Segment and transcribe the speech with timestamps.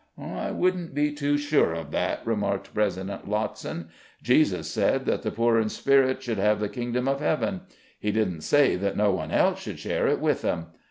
[0.17, 3.89] "I wouldn't be too sure of that," remarked President Lottson;
[4.23, 7.61] "Jesus said that the poor in spirit should have the kingdom of heaven;
[7.99, 10.69] He didn't say that no one else should share it with them.